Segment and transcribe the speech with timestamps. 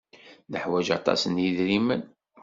[0.51, 2.01] Neḥwaj aṭas n yidrimen?